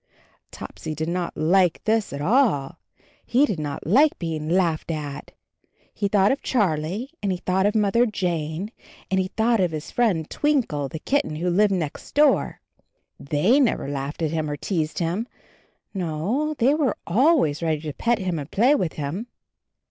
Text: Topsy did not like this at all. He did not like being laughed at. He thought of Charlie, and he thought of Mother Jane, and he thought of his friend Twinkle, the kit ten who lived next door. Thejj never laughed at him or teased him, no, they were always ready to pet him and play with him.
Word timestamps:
Topsy 0.49 0.95
did 0.95 1.09
not 1.09 1.37
like 1.37 1.83
this 1.83 2.11
at 2.11 2.21
all. 2.21 2.79
He 3.23 3.45
did 3.45 3.59
not 3.59 3.85
like 3.85 4.17
being 4.17 4.49
laughed 4.49 4.89
at. 4.89 5.29
He 5.93 6.07
thought 6.07 6.31
of 6.31 6.41
Charlie, 6.41 7.11
and 7.21 7.31
he 7.31 7.37
thought 7.37 7.67
of 7.67 7.75
Mother 7.75 8.07
Jane, 8.07 8.71
and 9.11 9.19
he 9.19 9.27
thought 9.27 9.59
of 9.59 9.69
his 9.69 9.91
friend 9.91 10.27
Twinkle, 10.27 10.89
the 10.89 10.97
kit 10.97 11.21
ten 11.21 11.35
who 11.35 11.51
lived 11.51 11.73
next 11.73 12.15
door. 12.15 12.61
Thejj 13.21 13.61
never 13.61 13.87
laughed 13.87 14.23
at 14.23 14.31
him 14.31 14.49
or 14.49 14.55
teased 14.57 14.97
him, 14.97 15.27
no, 15.93 16.55
they 16.55 16.73
were 16.73 16.97
always 17.05 17.61
ready 17.61 17.81
to 17.81 17.93
pet 17.93 18.17
him 18.17 18.39
and 18.39 18.49
play 18.49 18.73
with 18.73 18.93
him. 18.93 19.27